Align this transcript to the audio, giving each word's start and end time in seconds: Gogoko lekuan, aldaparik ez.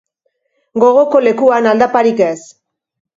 Gogoko 0.83 1.21
lekuan, 1.25 1.67
aldaparik 1.73 2.25
ez. 2.29 2.39